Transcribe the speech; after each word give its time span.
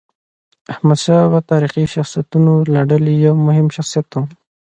احمدشاه 0.73 1.21
بابا 1.23 1.39
د 1.43 1.47
تاریخي 1.51 1.83
شخصیتونو 1.95 2.53
له 2.73 2.81
ډلې 2.89 3.13
یو 3.25 3.33
مهم 3.47 3.67
شخصیت 3.77 4.07
و. 4.13 4.23